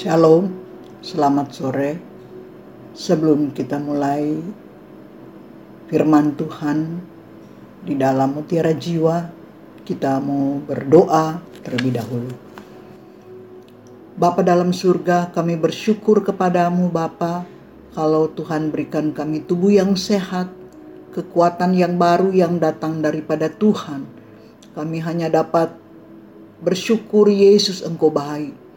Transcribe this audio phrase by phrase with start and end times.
[0.00, 0.48] Shalom,
[1.04, 1.92] selamat sore.
[2.96, 4.32] Sebelum kita mulai
[5.92, 7.04] firman Tuhan
[7.84, 9.28] di dalam mutiara jiwa,
[9.84, 12.32] kita mau berdoa terlebih dahulu.
[14.16, 17.44] Bapa dalam surga, kami bersyukur kepadamu Bapa,
[17.92, 20.48] kalau Tuhan berikan kami tubuh yang sehat,
[21.12, 24.08] kekuatan yang baru yang datang daripada Tuhan.
[24.72, 25.76] Kami hanya dapat
[26.64, 28.69] bersyukur Yesus engkau baik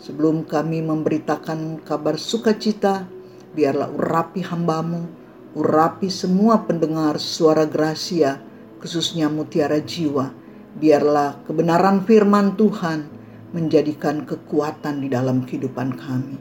[0.00, 3.04] Sebelum kami memberitakan kabar sukacita,
[3.52, 5.04] biarlah urapi hambamu,
[5.52, 8.40] urapi semua pendengar suara gracia,
[8.80, 10.32] khususnya mutiara jiwa.
[10.80, 13.12] Biarlah kebenaran firman Tuhan
[13.52, 16.40] menjadikan kekuatan di dalam kehidupan kami.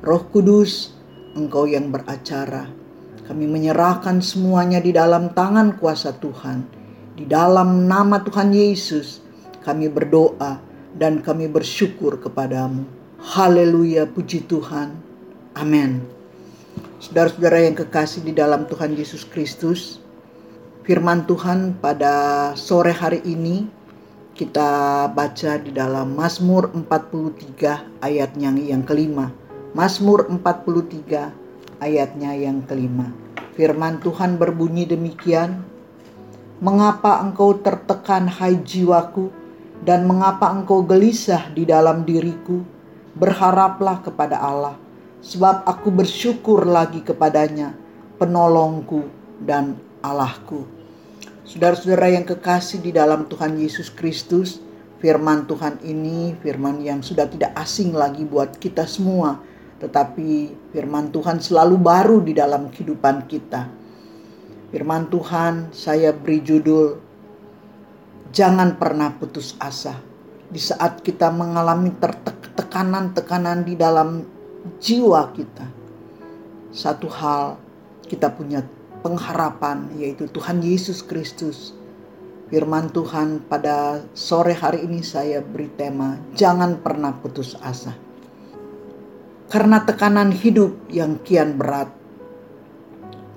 [0.00, 0.96] Roh Kudus,
[1.36, 2.72] Engkau yang beracara.
[3.28, 6.64] Kami menyerahkan semuanya di dalam tangan kuasa Tuhan.
[7.20, 9.20] Di dalam nama Tuhan Yesus,
[9.60, 12.86] kami berdoa dan kami bersyukur kepadamu.
[13.18, 14.94] Haleluya, puji Tuhan.
[15.58, 16.02] Amin.
[17.02, 20.00] Saudara-saudara yang kekasih di dalam Tuhan Yesus Kristus,
[20.88, 23.68] firman Tuhan pada sore hari ini
[24.34, 29.30] kita baca di dalam Mazmur 43 ayatnya yang kelima.
[29.74, 31.30] Mazmur 43
[31.82, 33.10] ayatnya yang kelima.
[33.54, 35.62] Firman Tuhan berbunyi demikian,
[36.62, 39.43] Mengapa engkau tertekan hai jiwaku?
[39.84, 42.64] Dan mengapa engkau gelisah di dalam diriku?
[43.14, 44.74] Berharaplah kepada Allah,
[45.20, 47.76] sebab aku bersyukur lagi kepadanya,
[48.18, 49.06] penolongku
[49.44, 50.66] dan Allahku.
[51.44, 54.58] Saudara-saudara yang kekasih di dalam Tuhan Yesus Kristus,
[55.04, 59.36] firman Tuhan ini firman yang sudah tidak asing lagi buat kita semua,
[59.84, 63.68] tetapi firman Tuhan selalu baru di dalam kehidupan kita.
[64.72, 67.03] Firman Tuhan saya beri judul
[68.34, 69.94] Jangan pernah putus asa.
[70.50, 71.94] Di saat kita mengalami
[72.58, 74.26] tekanan-tekanan di dalam
[74.82, 75.62] jiwa kita.
[76.74, 77.54] Satu hal
[78.10, 78.66] kita punya
[79.06, 81.78] pengharapan yaitu Tuhan Yesus Kristus.
[82.50, 87.94] Firman Tuhan pada sore hari ini saya beri tema jangan pernah putus asa.
[89.46, 91.86] Karena tekanan hidup yang kian berat,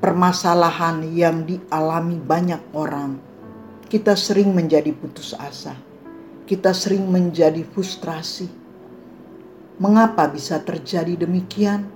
[0.01, 3.26] permasalahan yang dialami banyak orang,
[3.87, 5.71] kita sering menjadi putus asa.
[6.43, 8.47] Kita sering menjadi frustrasi.
[9.79, 11.87] Mengapa bisa terjadi demikian?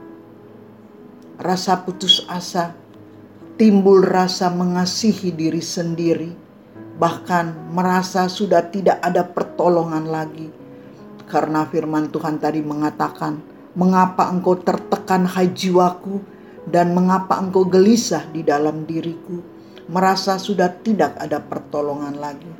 [1.35, 2.79] Rasa putus asa
[3.61, 6.33] timbul rasa mengasihi diri sendiri,
[6.97, 10.49] bahkan merasa sudah tidak ada pertolongan lagi.
[11.29, 13.37] Karena firman Tuhan tadi mengatakan,
[13.77, 16.23] "Mengapa engkau tertekan hai jiwaku
[16.73, 22.51] dan mengapa engkau gelisah di dalam diriku?" Merasa sudah tidak ada pertolongan lagi.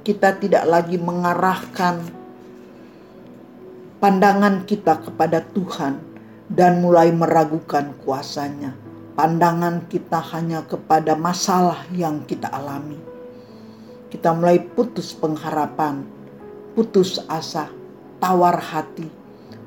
[0.00, 2.00] Kita tidak lagi mengarahkan
[4.00, 6.00] pandangan kita kepada Tuhan
[6.48, 8.74] dan mulai meragukan kuasanya.
[9.14, 12.96] Pandangan kita hanya kepada masalah yang kita alami.
[14.08, 16.02] Kita mulai putus pengharapan,
[16.72, 17.68] putus asa,
[18.18, 19.06] tawar hati,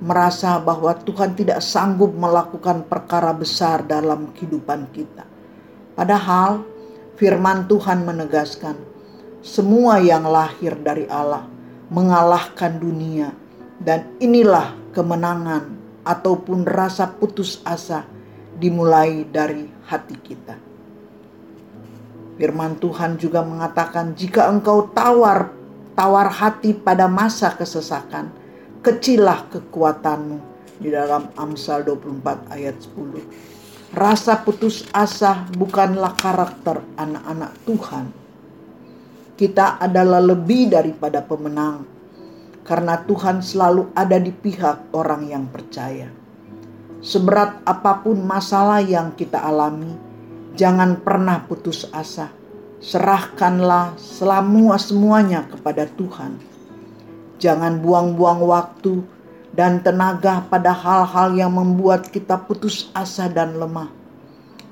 [0.03, 5.23] merasa bahwa Tuhan tidak sanggup melakukan perkara besar dalam kehidupan kita.
[5.93, 6.65] Padahal
[7.13, 8.73] Firman Tuhan menegaskan,
[9.45, 11.45] semua yang lahir dari Allah
[11.93, 13.29] mengalahkan dunia,
[13.77, 18.01] dan inilah kemenangan ataupun rasa putus asa
[18.57, 20.57] dimulai dari hati kita.
[22.33, 25.53] Firman Tuhan juga mengatakan, "Jika engkau tawar
[25.93, 28.33] tawar hati pada masa kesesakan,
[28.81, 30.37] kecilah kekuatanmu."
[30.81, 33.21] Di dalam Amsal 24 ayat 10.
[33.93, 38.05] Rasa putus asa bukanlah karakter anak-anak Tuhan.
[39.37, 41.85] Kita adalah lebih daripada pemenang,
[42.65, 46.09] karena Tuhan selalu ada di pihak orang yang percaya.
[47.05, 49.93] Seberat apa pun masalah yang kita alami,
[50.57, 52.33] jangan pernah putus asa.
[52.81, 56.41] Serahkanlah semua semuanya kepada Tuhan.
[57.37, 59.05] Jangan buang-buang waktu
[59.53, 63.93] dan tenaga pada hal-hal yang membuat kita putus asa dan lemah.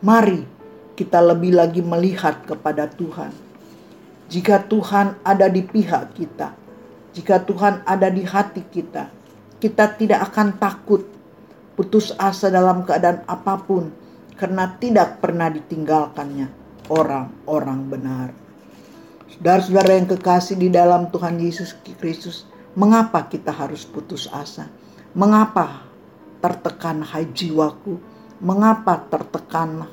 [0.01, 0.41] Mari
[0.97, 3.29] kita lebih lagi melihat kepada Tuhan.
[4.27, 6.57] Jika Tuhan ada di pihak kita,
[7.13, 9.11] jika Tuhan ada di hati kita,
[9.61, 11.05] kita tidak akan takut
[11.77, 13.93] putus asa dalam keadaan apa pun
[14.33, 16.49] karena tidak pernah ditinggalkannya
[16.89, 18.27] orang-orang benar.
[19.31, 24.71] Saudara-saudara yang kekasih di dalam Tuhan Yesus Kristus, Mengapa kita harus putus asa?
[25.11, 25.83] Mengapa
[26.39, 27.99] tertekan hai jiwaku?
[28.39, 29.91] Mengapa tertekan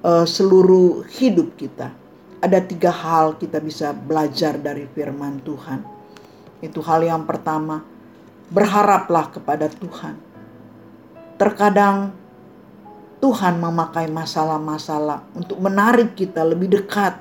[0.00, 1.92] uh, seluruh hidup kita?
[2.40, 5.84] Ada tiga hal kita bisa belajar dari firman Tuhan.
[6.64, 7.84] Itu hal yang pertama,
[8.48, 10.16] berharaplah kepada Tuhan.
[11.36, 12.16] Terkadang
[13.20, 17.18] Tuhan memakai masalah-masalah untuk menarik kita lebih dekat,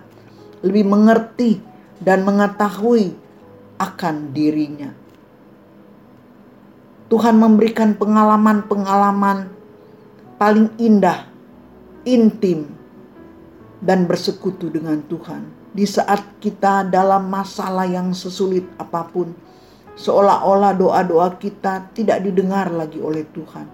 [0.63, 1.59] lebih mengerti,
[1.99, 3.26] dan mengetahui
[3.77, 4.91] akan dirinya.
[7.07, 9.47] Tuhan memberikan pengalaman-pengalaman
[10.35, 11.31] paling indah,
[12.03, 12.67] intim,
[13.79, 15.55] dan bersekutu dengan Tuhan.
[15.71, 19.31] Di saat kita dalam masalah yang sesulit apa pun,
[19.93, 23.67] seolah-olah doa-doa kita tidak didengar lagi oleh Tuhan.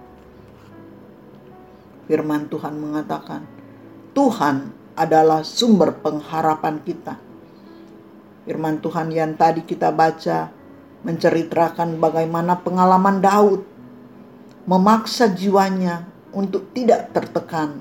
[2.04, 3.42] Firman Tuhan mengatakan,
[4.12, 7.23] Tuhan adalah sumber pengharapan kita.
[8.44, 10.52] Firman Tuhan yang tadi kita baca
[11.00, 13.64] menceritakan bagaimana pengalaman Daud
[14.68, 16.04] memaksa jiwanya
[16.36, 17.80] untuk tidak tertekan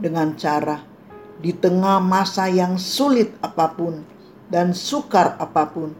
[0.00, 0.80] dengan cara
[1.36, 4.00] di tengah masa yang sulit apa pun
[4.48, 5.92] dan sukar apa pun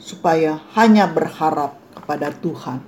[0.00, 2.80] supaya hanya berharap kepada Tuhan.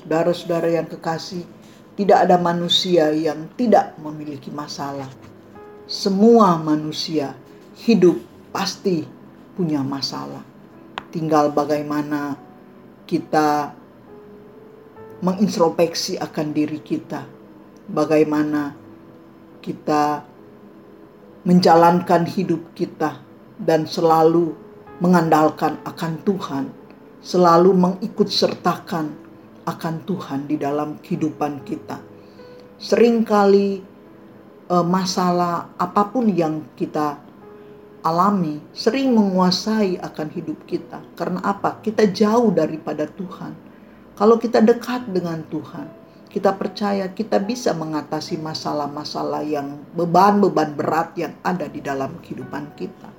[0.00, 1.48] Saudara-saudara yang kekasih,
[1.96, 5.08] tidak ada manusia yang tidak memiliki masalah.
[5.88, 7.36] Semua manusia
[7.84, 8.16] hidup
[8.52, 9.19] pasti
[9.54, 10.42] punya masalah.
[11.10, 12.38] Tinggal bagaimana
[13.04, 13.74] kita
[15.20, 17.26] mengintrospeksi akan diri kita.
[17.90, 18.72] Bagaimana
[19.60, 20.22] kita
[21.44, 23.20] menjalankan hidup kita
[23.60, 24.54] dan selalu
[25.00, 26.64] mengandalkan akan Tuhan,
[27.24, 29.12] selalu mengikut sertakan
[29.64, 32.00] akan Tuhan di dalam kehidupan kita.
[32.80, 33.68] Seringkali
[34.70, 37.29] eh, masalah apa pun yang kita
[38.02, 41.00] alami sering menguasai akan hidup kita.
[41.14, 41.80] Karena apa?
[41.80, 43.52] Kita jauh daripada Tuhan.
[44.16, 45.88] Kalau kita dekat dengan Tuhan,
[46.28, 53.10] kita percaya kita bisa mengatasi masalah-masalah yang beban-beban berat yang ada di dalam kehidupan kita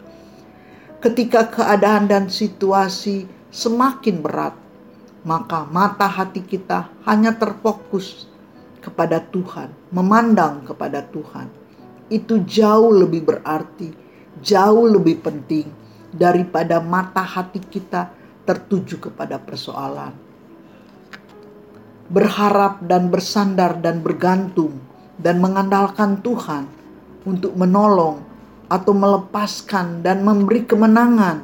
[1.01, 4.53] ketika keadaan dan situasi semakin berat,
[5.25, 8.29] maka mata hati kita hanya terfokus
[8.85, 11.49] kepada Tuhan, memandang kepada Tuhan.
[12.13, 13.89] Itu jauh lebih berarti,
[14.39, 15.67] jauh lebih penting
[16.15, 18.11] daripada mata hati kita
[18.47, 20.15] tertuju kepada persoalan.
[22.11, 24.79] Berharap dan bersandar dan bergantung
[25.15, 26.67] dan mengandalkan Tuhan
[27.23, 28.23] untuk menolong
[28.71, 31.43] atau melepaskan dan memberi kemenangan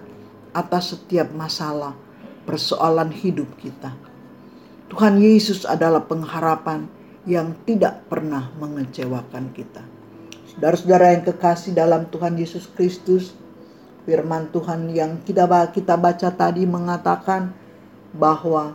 [0.56, 1.96] atas setiap masalah
[2.48, 3.92] persoalan hidup kita.
[4.88, 6.88] Tuhan Yesus adalah pengharapan
[7.28, 9.97] yang tidak pernah mengecewakan kita.
[10.58, 13.30] Saudara-saudara yang kekasih dalam Tuhan Yesus Kristus,
[14.10, 17.54] firman Tuhan yang kita kita baca tadi mengatakan
[18.18, 18.74] bahwa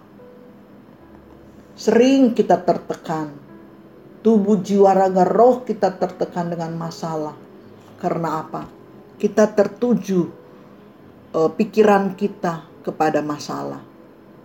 [1.75, 3.35] sering kita tertekan,
[4.23, 7.35] tubuh jiwa raga roh kita tertekan dengan masalah
[7.99, 8.63] karena apa?
[9.19, 10.31] Kita tertuju
[11.35, 13.83] uh, pikiran kita kepada masalah.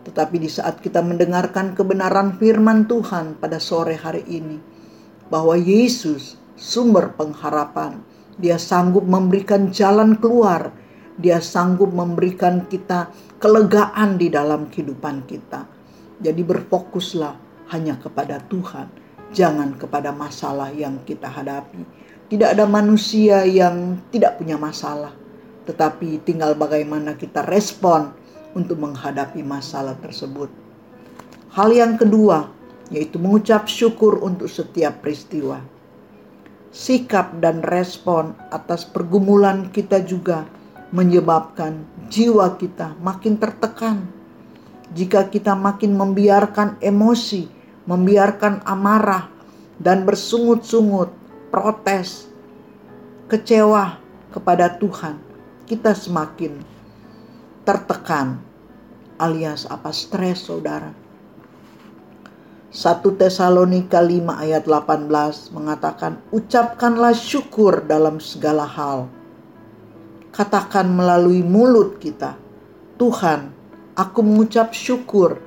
[0.09, 4.57] Tetapi di saat kita mendengarkan kebenaran firman Tuhan pada sore hari ini,
[5.29, 8.03] bahwa Yesus sumber pengharapan,
[8.37, 10.73] Dia sanggup memberikan jalan keluar,
[11.15, 15.69] Dia sanggup memberikan kita kelegaan di dalam kehidupan kita.
[16.17, 17.37] Jadi berfokuslah
[17.71, 18.89] hanya kepada Tuhan,
[19.31, 25.15] jangan kepada masalah yang kita hadapi tidak ada manusia yang tidak punya masalah,
[25.63, 28.11] tetapi tinggal bagaimana kita respon
[28.51, 30.51] untuk menghadapi masalah tersebut.
[31.55, 32.51] Hal yang kedua
[32.91, 35.59] yaitu mengucap syukur untuk setiap peristiwa.
[36.69, 40.45] Sikap dan respon atas pergumulan kita juga
[40.91, 44.07] menyebabkan jiwa kita makin tertekan.
[44.95, 47.47] Jika kita makin membiarkan emosi,
[47.87, 49.27] membiarkan amarah,
[49.77, 51.11] dan bersungut-sungut
[51.51, 52.27] protes,
[53.27, 53.99] kecewa
[54.31, 55.19] kepada Tuhan,
[55.67, 56.63] kita semakin
[57.67, 58.39] tertekan
[59.19, 61.06] alias apa stres saudara.
[62.77, 65.09] 1 Tesalonika 5 ayat 18
[65.57, 69.09] mengatakan ucapkanlah syukur dalam segala hal.
[70.29, 72.37] Katakan melalui mulut kita,
[73.01, 73.49] Tuhan,
[73.97, 75.41] aku mengucap syukur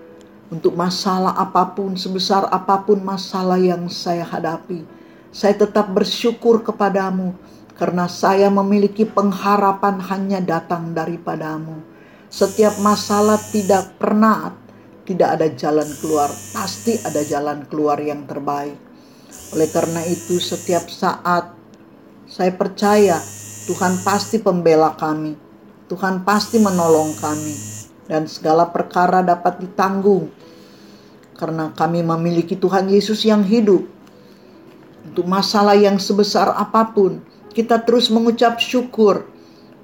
[0.50, 4.82] untuk masalah apa pun, sebesar apa pun masalah yang saya hadapi
[5.30, 7.38] saya tetap bersyukur kepadamu
[7.78, 11.86] karena saya memiliki pengharapan hanya datang daripadamu.
[12.26, 14.50] Setiap masalah tidak pernah
[15.10, 18.78] tidak ada jalan keluar, pasti ada jalan keluar yang terbaik.
[19.50, 21.50] Oleh karena itu, setiap saat
[22.30, 23.18] saya percaya
[23.66, 25.34] Tuhan pasti pembela kami,
[25.90, 27.56] Tuhan pasti menolong kami,
[28.06, 30.30] dan segala perkara dapat ditanggung.
[31.34, 33.82] Karena kami memiliki Tuhan Yesus yang hidup.
[35.10, 37.18] Untuk masalah yang sebesar apa pun,
[37.50, 39.26] kita terus mengucap syukur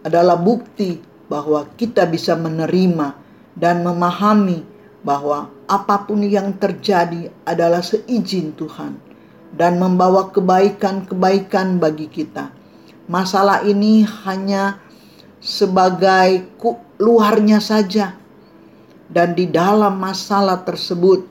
[0.06, 3.18] adalah bukti bahwa kita bisa menerima
[3.59, 4.75] dan memahami
[5.06, 8.98] bahwa apa pun yang terjadi adalah seizin Tuhan
[9.54, 12.50] dan membawa kebaikan-kebaikan bagi kita.
[13.06, 14.82] Masalah ini hanya
[15.38, 16.50] sebagai
[16.98, 18.18] luarnya saja,
[19.06, 21.22] dan di dalam masalah tersebut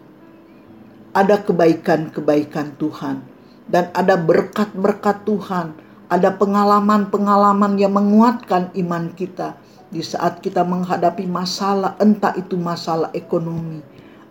[1.12, 3.20] ada kebaikan-kebaikan Tuhan,
[3.68, 5.76] dan ada berkat-berkat Tuhan,
[6.08, 9.60] ada pengalaman-pengalaman yang menguatkan iman kita
[9.96, 13.80] di saat kita menghadapi masalah, entah itu masalah ekonomi,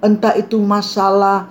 [0.05, 1.49] entah itu masalah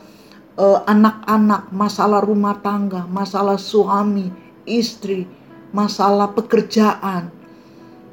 [0.54, 4.30] eh, anak-anak, masalah rumah tangga, masalah suami,
[4.70, 5.26] istri,
[5.74, 7.34] masalah pekerjaan.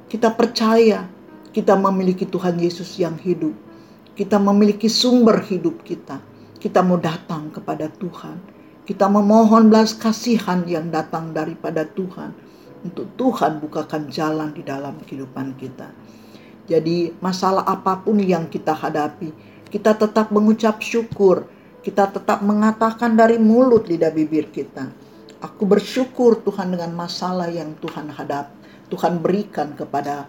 [0.09, 1.04] Kita percaya
[1.52, 3.52] kita memiliki Tuhan Yesus yang hidup.
[4.16, 6.16] Kita memiliki sumber hidup kita.
[6.57, 8.40] Kita mau datang kepada Tuhan.
[8.88, 12.33] Kita memohon belas kasihan yang datang daripada Tuhan.
[12.80, 15.92] Untuk Tuhan bukakan jalan di dalam kehidupan kita.
[16.64, 19.34] Jadi masalah apa pun yang kita hadapi,
[19.68, 21.44] kita tetap mengucap syukur
[21.80, 24.92] kita tetap mengatakan dari mulut lidah bibir kita.
[25.40, 28.52] Aku bersyukur Tuhan dengan masalah yang Tuhan hadap,
[28.92, 30.28] Tuhan berikan kepada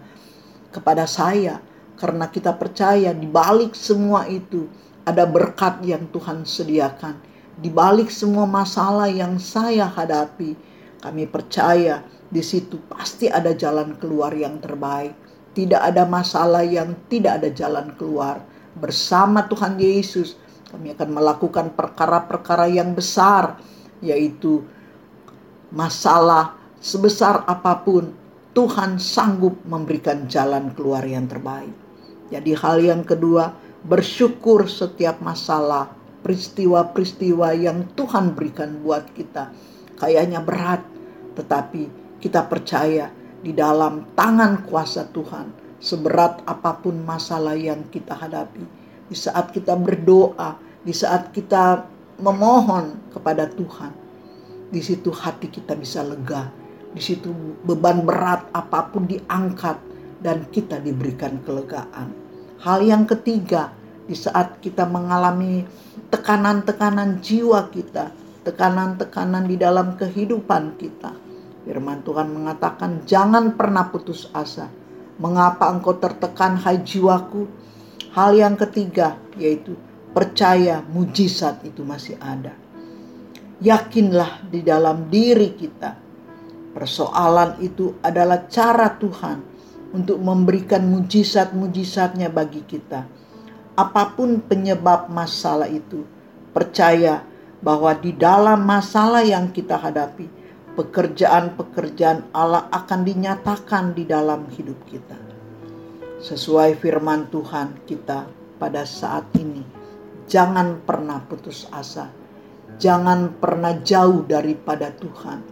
[0.71, 1.59] kepada saya
[1.99, 4.71] karena kita percaya di balik semua itu
[5.03, 7.19] ada berkat yang Tuhan sediakan.
[7.59, 10.55] Di balik semua masalah yang saya hadapi,
[11.03, 11.99] kami percaya
[12.31, 15.11] di situ pasti ada jalan keluar yang terbaik.
[15.51, 18.39] Tidak ada masalah yang tidak ada jalan keluar.
[18.79, 20.39] Bersama Tuhan Yesus,
[20.71, 23.59] kami akan melakukan perkara-perkara yang besar,
[23.99, 24.63] yaitu
[25.75, 28.15] masalah sebesar apa pun,
[28.55, 31.75] Tuhan sanggup memberikan jalan keluar yang terbaik.
[32.31, 33.51] Jadi, hal yang kedua,
[33.83, 35.91] bersyukur setiap masalah,
[36.23, 39.51] peristiwa-peristiwa yang Tuhan berikan buat kita.
[39.99, 40.79] Kayaknya berat,
[41.35, 41.91] tetapi
[42.21, 43.09] kita percaya
[43.41, 45.49] di dalam tangan kuasa Tuhan,
[45.81, 48.61] seberat apa pun masalah yang kita hadapi
[49.11, 51.83] di saat kita berdoa, di saat kita
[52.23, 53.91] memohon kepada Tuhan.
[54.71, 56.47] Di situ hati kita bisa lega,
[56.95, 57.27] di situ
[57.67, 59.75] beban berat apa pun diangkat
[60.23, 62.15] dan kita diberikan kelegaan.
[62.63, 63.75] Hal yang ketiga,
[64.07, 65.67] di saat kita mengalami
[66.07, 68.15] tekanan-tekanan jiwa kita,
[68.47, 71.11] tekanan-tekanan di dalam kehidupan kita.
[71.61, 74.69] Firman Tuhan mengatakan, "Jangan pernah putus asa.
[75.21, 77.45] Mengapa engkau tertekan, hai jiwaku?
[78.11, 79.77] Hal yang ketiga yaitu
[80.11, 82.51] percaya mujizat itu masih ada.
[83.63, 85.95] Yakinlah di dalam diri kita.
[86.71, 89.43] Persoalan itu adalah cara Tuhan
[89.91, 93.03] untuk memberikan mujizat-mujizatnya bagi kita.
[93.75, 96.03] Apa pun penyebab masalah itu,
[96.55, 97.23] percaya
[97.59, 100.27] bahwa di dalam masalah yang kita hadapi,
[100.75, 105.31] pekerjaan-pekerjaan Allah akan dinyatakan di dalam hidup kita
[106.21, 108.29] sesuai firman Tuhan kita
[108.61, 109.65] pada saat ini.
[110.29, 112.13] Jangan pernah putus asa.
[112.77, 115.43] Jangan pernah jauh daripada Tuhan.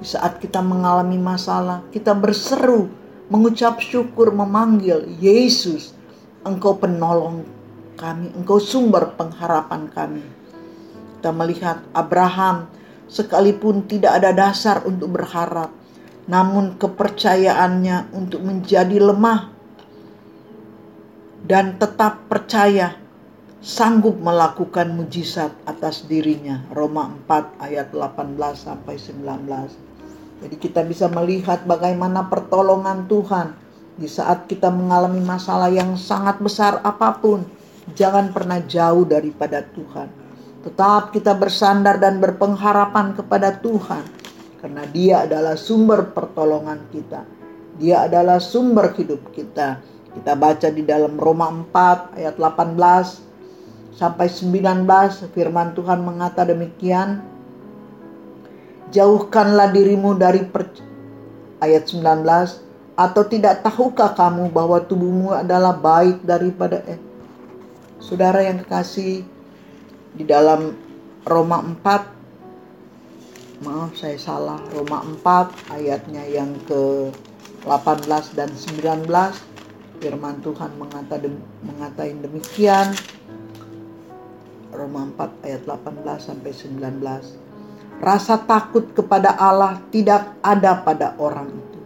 [0.00, 2.90] Di saat kita mengalami masalah, kita berseru,
[3.30, 5.94] mengucap syukur, memanggil Yesus,
[6.42, 7.46] Engkau penolong
[7.94, 10.24] kami, Engkau sumber pengharapan kami.
[11.20, 12.66] Kita melihat Abraham
[13.12, 15.68] sekalipun tidak ada dasar untuk berharap,
[16.24, 19.52] namun kepercayaannya untuk menjadi lemah
[21.44, 22.96] dan tetap percaya
[23.60, 26.64] sanggup melakukan mujizat atas dirinya.
[26.72, 30.42] Roma 4 ayat 18 sampai 19.
[30.42, 33.54] Jadi kita bisa melihat bagaimana pertolongan Tuhan
[33.94, 37.44] di saat kita mengalami masalah yang sangat besar apa pun.
[37.92, 40.21] Jangan pernah jauh daripada Tuhan.
[40.62, 44.06] Tetap kita bersandar dan berpengharapan kepada Tuhan
[44.62, 47.26] karena Dia adalah sumber pertolongan kita.
[47.82, 54.84] Dia adalah sumber hidup kita kita baca di dalam Roma 4 ayat 18 sampai 19
[55.32, 57.24] firman Tuhan mengata demikian.
[58.92, 60.68] Jauhkanlah dirimu dari per...
[61.64, 62.28] ayat 19
[62.92, 67.00] atau tidak tahukah kamu bahwa tubuhmu adalah baik daripada eh
[67.96, 69.24] Saudara yang kekasih
[70.12, 70.76] di dalam
[71.24, 72.20] Roma 4
[73.62, 74.58] maaf saya salah.
[74.74, 77.14] Roma 4 ayatnya yang ke
[77.64, 79.06] 18 dan 19
[80.02, 81.16] firman Tuhan mengata
[81.62, 82.90] mengatain demikian.
[84.72, 91.78] Roma 4 ayat 18 sampai 19 Rasa takut kepada Allah tidak ada pada orang itu.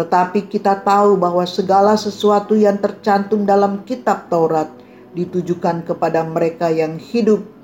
[0.00, 4.72] Tetapi kita tahu bahwa segala sesuatu yang tercantum dalam kitab Taurat
[5.12, 7.57] ditujukan kepada mereka yang hidup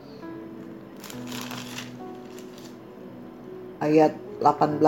[3.85, 4.81] ayat 18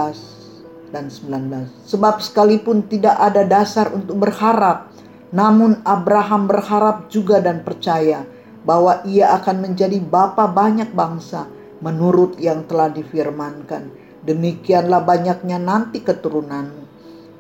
[0.90, 4.96] dan 19 sebab sekalipun tidak ada dasar untuk berharap
[5.34, 8.22] Namun Abraham berharap juga dan percaya
[8.62, 11.50] bahwa ia akan menjadi bapa banyak bangsa
[11.82, 13.90] menurut yang telah difirmankan.
[14.26, 16.88] Demikianlah banyaknya nanti keturunanmu.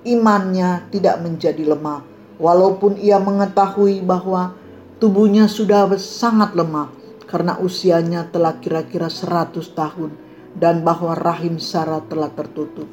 [0.06, 2.04] Imannya tidak menjadi lemah,
[2.38, 4.54] walaupun ia mengetahui bahwa
[5.02, 6.94] tubuhnya sudah sangat lemah
[7.26, 10.14] karena usianya telah kira-kira 100 tahun
[10.56, 12.88] dan bahwa rahim Sarah telah tertutup.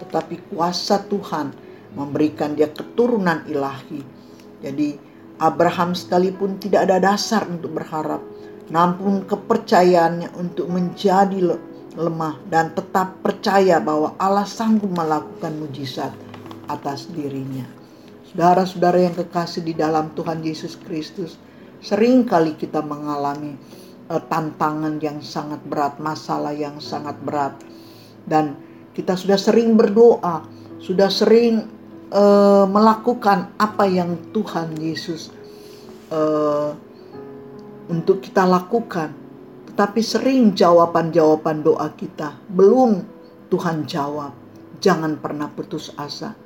[0.00, 1.52] Tetapi kuasa Tuhan
[1.92, 4.00] memberikan dia keturunan ilahi.
[4.64, 4.96] Jadi
[5.38, 8.22] Abraham sekalipun tidak ada dasar untuk berharap,
[8.72, 11.58] namun kepercayaannya untuk menjadi
[11.98, 16.14] lemah dan tetap percaya bahwa Allah sanggup melakukan mujizat
[16.70, 17.66] atas dirinya.
[18.32, 21.36] Saudara-saudara yang kekasih di dalam Tuhan Yesus Kristus,
[21.84, 23.60] sering kali kita mengalami
[24.10, 27.54] uh, tantangan yang sangat berat, masalah yang sangat berat.
[28.26, 28.58] Dan
[28.96, 30.46] kita sudah sering berdoa,
[30.82, 31.66] sudah sering
[32.10, 35.30] uh, melakukan apa yang Tuhan Yesus
[36.10, 36.74] uh,
[37.90, 39.14] untuk kita lakukan.
[39.72, 43.00] Tetapi sering jawaban-jawaban doa kita belum
[43.48, 44.32] Tuhan jawab.
[44.82, 46.41] Jangan pernah putus asa.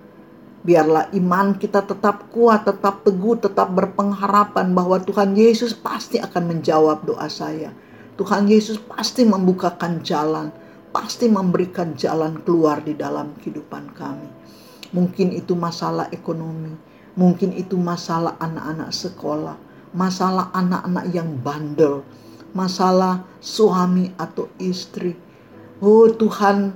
[0.66, 7.06] Biarlah iman kita tetap kuat, tetap teguh, tetap berpengharapan bahwa Tuhan Yesus pasti akan menjawab
[7.06, 7.70] doa saya.
[8.18, 10.50] Tuhan Yesus pasti membukakan jalan,
[10.90, 14.26] pasti memberikan jalan keluar di dalam kehidupan kami.
[14.90, 16.74] Mungkin itu masalah ekonomi,
[17.14, 19.54] mungkin itu masalah anak-anak sekolah,
[19.94, 22.02] masalah anak-anak yang bandel,
[22.58, 25.14] masalah suami atau istri.
[25.78, 26.74] Oh Tuhan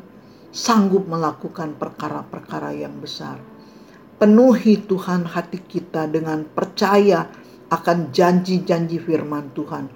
[0.55, 3.50] sanggup melakukan perkara-perkara yang besar
[4.21, 7.25] penuhi Tuhan hati kita dengan percaya
[7.73, 9.89] akan janji-janji firman Tuhan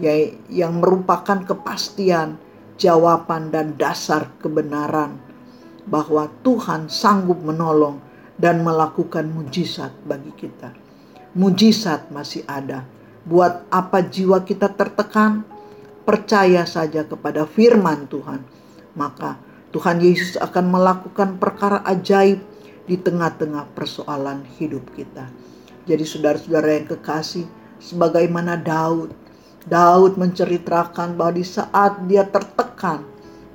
[0.00, 0.16] ya,
[0.48, 2.40] yang merupakan kepastian,
[2.80, 5.20] jawaban dan dasar kebenaran
[5.84, 8.00] bahwa Tuhan sanggup menolong
[8.40, 10.72] dan melakukan mujizat bagi kita.
[11.36, 12.88] Mujizat masih ada.
[13.28, 15.44] Buat apa jiwa kita tertekan?
[16.08, 18.40] Percaya saja kepada firman Tuhan.
[18.96, 19.36] Maka
[19.70, 22.49] Tuhan Yesus akan melakukan perkara ajaib
[22.90, 25.30] di tengah-tengah persoalan hidup kita.
[25.86, 27.46] Jadi saudara-saudara yang kekasih,
[27.78, 29.14] sebagaimana Daud,
[29.70, 33.06] Daud menceritakan bahwa di saat dia tertekan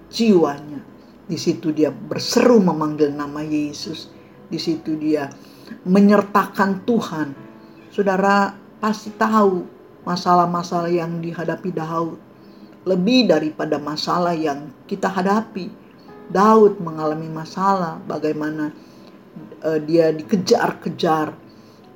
[0.08, 0.80] jiwanya,
[1.28, 4.08] di situ dia berseru memanggil nama Yesus.
[4.48, 5.28] Di situ dia
[5.84, 7.34] menyertakan Tuhan.
[7.90, 9.66] Saudara pasti tahu
[10.06, 12.22] masalah-masalah yang dihadapi Daud
[12.86, 15.74] lebih daripada masalah yang kita hadapi.
[16.30, 18.70] Daud mengalami masalah bagaimana
[19.66, 21.34] uh, dia dikejar-kejar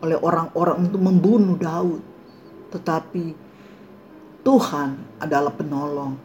[0.01, 2.01] oleh orang-orang untuk membunuh Daud.
[2.73, 3.25] Tetapi
[4.41, 6.17] Tuhan adalah penolong.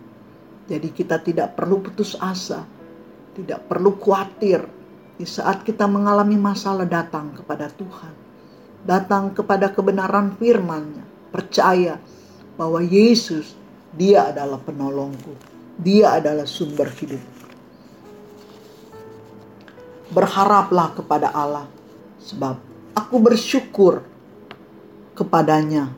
[0.64, 2.64] Jadi kita tidak perlu putus asa,
[3.36, 4.64] tidak perlu khawatir
[5.20, 8.24] di saat kita mengalami masalah datang kepada Tuhan.
[8.84, 11.96] Datang kepada kebenaran firman-Nya, percaya
[12.56, 13.56] bahwa Yesus
[13.96, 15.32] dia adalah penolongku.
[15.80, 17.33] Dia adalah sumber hidup
[20.12, 21.66] berharaplah kepada Allah
[22.20, 22.56] sebab
[22.96, 24.04] aku bersyukur
[25.14, 25.88] kepadanya.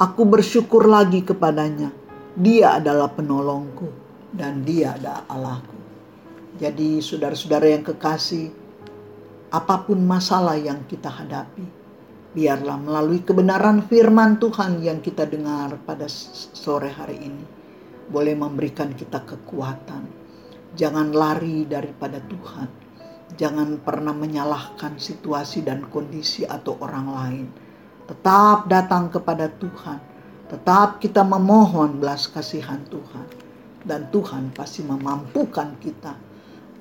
[0.00, 1.92] Aku bersyukur lagi kepadanya.
[2.32, 3.92] Dia adalah penolongku
[4.32, 5.76] dan dia adalah Allahku.
[6.56, 8.48] Jadi saudara-saudara yang kekasih
[9.52, 11.66] apa pun masalah yang kita hadapi
[12.30, 17.44] biarlah melalui kebenaran firman Tuhan yang kita dengar pada sore hari ini
[18.06, 20.06] boleh memberikan kita kekuatan.
[20.78, 22.79] Jangan lari daripada Tuhan
[23.40, 27.46] Jangan pernah menyalahkan situasi dan kondisi atau orang lain.
[28.04, 29.96] Tetap datang kepada Tuhan.
[30.52, 33.24] Tetap kita memohon belas kasihan Tuhan.
[33.80, 36.12] Dan Tuhan pasti memampukan kita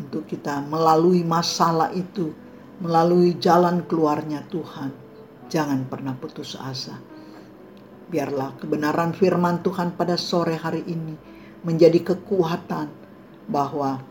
[0.04, 2.36] untuk kita melalui masalah itu,
[2.84, 4.92] melalui jalan keluarnya Tuhan.
[5.48, 7.00] Jangan pernah putus asa.
[8.12, 11.16] Biarlah kebenaran firman Tuhan pada sore hari ini
[11.64, 12.92] menjadi kekuatan
[13.48, 14.09] bahwa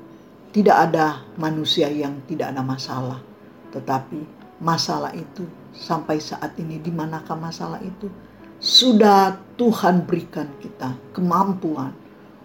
[0.58, 3.22] tidak ada manusia yang tidak ada masalah,
[3.70, 4.26] tetapi
[4.58, 8.10] masalah itu sampai saat ini di manakah masalah itu
[8.58, 11.94] sudah Tuhan berikan kita kemampuan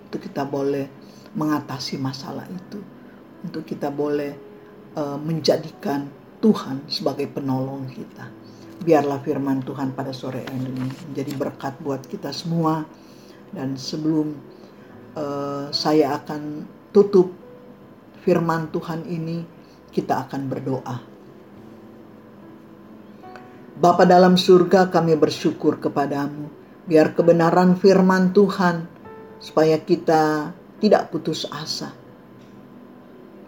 [0.06, 0.86] untuk kita boleh
[1.34, 2.86] mengatasi masalah itu,
[3.42, 4.38] untuk kita boleh
[4.94, 6.06] uh, menjadikan
[6.38, 8.30] Tuhan sebagai penolong kita.
[8.86, 12.86] Biarlah firman Tuhan pada sore ini menjadi berkat buat kita semua.
[13.50, 14.38] Dan sebelum
[15.18, 17.43] uh, saya akan tutup
[18.24, 19.44] firman Tuhan ini,
[19.92, 20.98] kita akan berdoa.
[23.74, 26.48] Bapa dalam surga kami bersyukur kepadamu.
[26.88, 28.88] Biar kebenaran firman Tuhan
[29.44, 31.92] supaya kita tidak putus asa.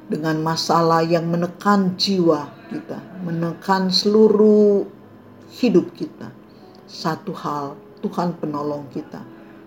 [0.06, 4.86] Dengan masalah yang menekan jiwa kita, menekan seluruh
[5.58, 6.30] hidup kita.
[6.86, 7.74] Satu hal,
[8.06, 9.22] Tuhan penolong kita.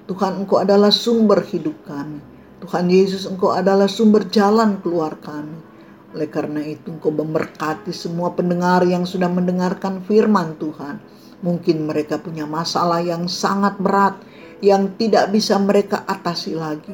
[0.07, 2.38] Tuhan Engkau adalah sumber hidup kami.
[2.59, 5.62] Tuhan Yesus Engkau adalah sumber jalan keluar kami.
[6.11, 10.99] Oleh karena itu Engkau memberkati semua pendengar yang sudah mendengarkan firman Tuhan.
[11.38, 14.18] Mungkin mereka punya masalah yang sangat berat
[14.59, 16.90] yang tidak bisa mereka atasi lagi.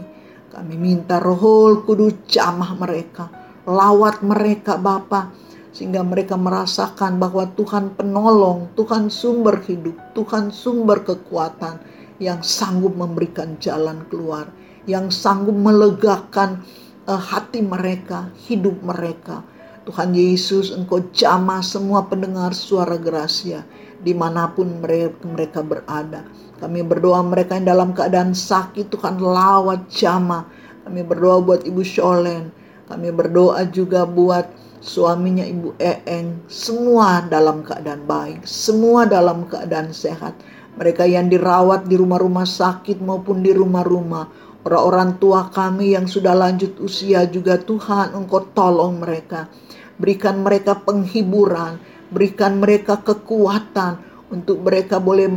[0.52, 3.32] Kami minta roh kudus jamah mereka,
[3.64, 5.32] lawat mereka Bapa,
[5.72, 11.80] sehingga mereka merasakan bahwa Tuhan penolong, Tuhan sumber hidup, Tuhan sumber kekuatan
[12.20, 14.46] yang sanggup memberikan jalan keluar
[14.84, 16.64] yang sanggup melegakan
[17.08, 19.44] uh, hati mereka, hidup mereka.
[19.84, 23.68] Tuhan Yesus, Engkau jamah semua pendengar suara Gracia
[24.00, 26.24] di mana pun mereka, mereka berada.
[26.60, 30.48] Kami berdoa mereka yang dalam keadaan sakit, Tuhan lawat jamah.
[30.84, 32.52] Kami berdoa buat Ibu Sholen.
[32.88, 34.48] Kami berdoa juga buat
[34.84, 36.44] suaminya Ibu Eeng.
[36.48, 40.36] Semua dalam keadaan baik, semua dalam keadaan sehat.
[40.76, 46.80] Mereka yang dirawat di rumah-rumah sakit maupun di rumah-rumah Orang-orang tua kami yang sudah lanjut
[46.80, 49.44] usia juga Tuhan Engkau tolong mereka.
[50.00, 51.76] Berikan mereka penghiburan,
[52.08, 54.00] berikan mereka kekuatan
[54.32, 55.28] untuk mereka boleh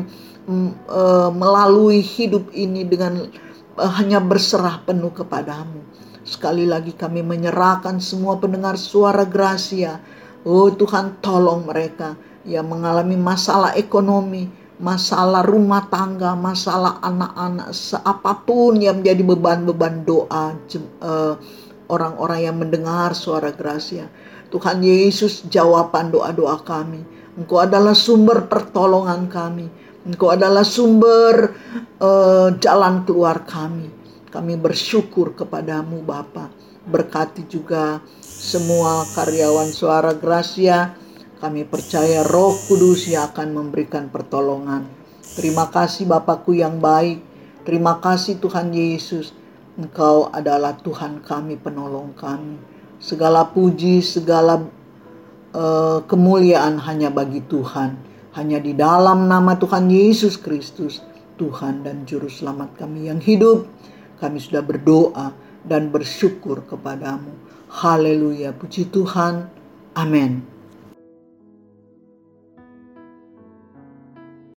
[0.48, 3.28] mm, uh, melalui hidup ini dengan
[3.76, 5.84] uh, hanya berserah penuh kepadamu.
[6.24, 10.00] Sekali lagi kami menyerahkan semua pendengar suara Gracia.
[10.48, 12.16] Oh Tuhan tolong mereka
[12.48, 20.54] yang mengalami masalah ekonomi, masalah rumah tangga, masalah anak-anak, seapapun yang menjadi beban-beban doa
[21.02, 21.34] uh,
[21.90, 24.06] orang-orang yang mendengar suara Gracia.
[24.48, 27.04] Tuhan Yesus jawaban doa-doa kami.
[27.36, 29.68] Engkau adalah sumber pertolongan kami.
[30.08, 31.52] Engkau adalah sumber
[32.00, 33.92] uh, jalan keluar kami.
[34.32, 36.48] Kami bersyukur kepadamu Bapa.
[36.88, 40.96] Berkati juga semua karyawan suara Gracia
[41.38, 44.89] kami percaya Roh Kudus yang akan memberikan pertolongan.
[45.38, 47.21] Terima kasih Bapakku yang baik.
[47.62, 49.38] Terima kasih Tuhan Yesus.
[49.78, 52.58] Engkau adalah Tuhan kami, penolong kami.
[52.97, 54.65] Segala puji, segala
[55.54, 57.93] uh, kemuliaan hanya bagi Tuhan.
[58.34, 61.06] Hanya di dalam nama Tuhan Yesus Kristus,
[61.38, 63.69] Tuhan dan Juru Selamat kami yang hidup.
[64.17, 67.30] Kami sudah berdoa dan bersyukur kepadamu.
[67.69, 69.45] Haleluya, puji Tuhan.
[69.93, 70.57] Amin.